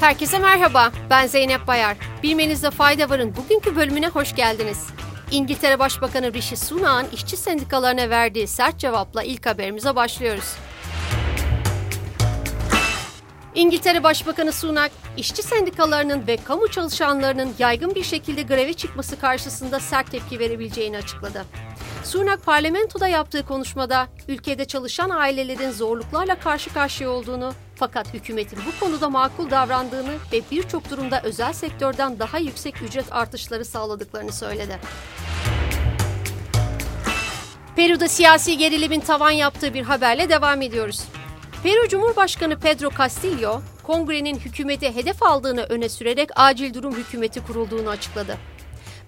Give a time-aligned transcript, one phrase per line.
[0.00, 1.96] Herkese merhaba, ben Zeynep Bayar.
[2.22, 4.86] Bilmenizde fayda varın bugünkü bölümüne hoş geldiniz.
[5.30, 10.54] İngiltere Başbakanı Rishi Sunak'ın işçi sendikalarına verdiği sert cevapla ilk haberimize başlıyoruz.
[13.54, 20.10] İngiltere Başbakanı Sunak, işçi sendikalarının ve kamu çalışanlarının yaygın bir şekilde greve çıkması karşısında sert
[20.10, 21.44] tepki verebileceğini açıkladı.
[22.08, 29.10] Sunak parlamentoda yaptığı konuşmada ülkede çalışan ailelerin zorluklarla karşı karşıya olduğunu fakat hükümetin bu konuda
[29.10, 34.78] makul davrandığını ve birçok durumda özel sektörden daha yüksek ücret artışları sağladıklarını söyledi.
[37.76, 41.04] Peru'da siyasi gerilimin tavan yaptığı bir haberle devam ediyoruz.
[41.62, 48.36] Peru Cumhurbaşkanı Pedro Castillo, kongrenin hükümeti hedef aldığını öne sürerek acil durum hükümeti kurulduğunu açıkladı.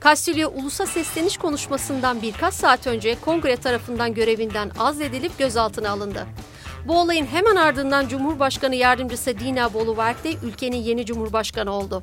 [0.05, 6.27] Castillo ulusa sesleniş konuşmasından birkaç saat önce kongre tarafından görevinden azledilip gözaltına alındı.
[6.85, 12.03] Bu olayın hemen ardından Cumhurbaşkanı Yardımcısı Dina Boluarte ülkenin yeni cumhurbaşkanı oldu.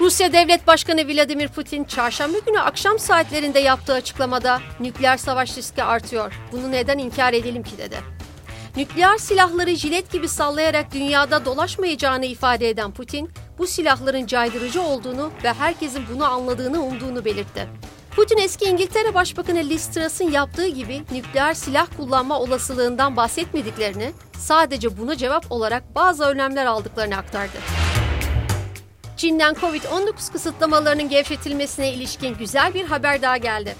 [0.00, 6.32] Rusya Devlet Başkanı Vladimir Putin çarşamba günü akşam saatlerinde yaptığı açıklamada nükleer savaş riski artıyor.
[6.52, 7.96] Bunu neden inkar edelim ki dedi.
[8.76, 15.52] Nükleer silahları jilet gibi sallayarak dünyada dolaşmayacağını ifade eden Putin, bu silahların caydırıcı olduğunu ve
[15.52, 17.68] herkesin bunu anladığını umduğunu belirtti.
[18.16, 25.16] Putin eski İngiltere Başbakanı Liz Truss'ın yaptığı gibi nükleer silah kullanma olasılığından bahsetmediklerini, sadece buna
[25.16, 27.58] cevap olarak bazı önlemler aldıklarını aktardı.
[29.16, 33.76] Çin'den Covid-19 kısıtlamalarının gevşetilmesine ilişkin güzel bir haber daha geldi.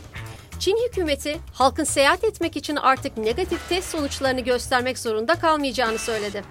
[0.59, 6.45] Çin hükümeti halkın seyahat etmek için artık negatif test sonuçlarını göstermek zorunda kalmayacağını söyledi.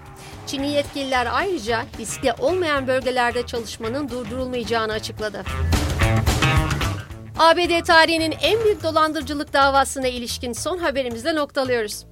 [0.46, 5.44] Çinli yetkililer ayrıca riskli olmayan bölgelerde çalışmanın durdurulmayacağını açıkladı.
[7.38, 12.04] ABD tarihinin en büyük dolandırıcılık davasına ilişkin son haberimizle noktalıyoruz.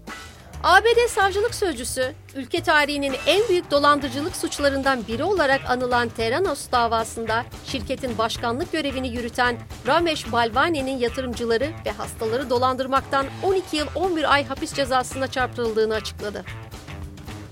[0.64, 8.18] ABD Savcılık Sözcüsü, ülke tarihinin en büyük dolandırıcılık suçlarından biri olarak anılan Theranos davasında şirketin
[8.18, 9.56] başkanlık görevini yürüten
[9.86, 16.44] Ramesh Balvani'nin yatırımcıları ve hastaları dolandırmaktan 12 yıl 11 ay hapis cezasına çarptırıldığını açıkladı.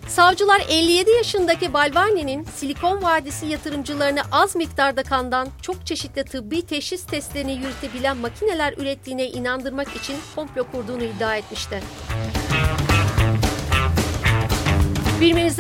[0.09, 7.53] Savcılar 57 yaşındaki Balvani'nin Silikon Vadisi yatırımcılarını az miktarda kandan çok çeşitli tıbbi teşhis testlerini
[7.53, 11.81] yürütebilen makineler ürettiğine inandırmak için komplo kurduğunu iddia etmişti.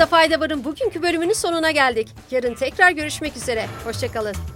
[0.07, 2.09] Fayda varın bugünkü bölümünün sonuna geldik.
[2.31, 3.67] Yarın tekrar görüşmek üzere.
[3.85, 4.54] Hoşçakalın.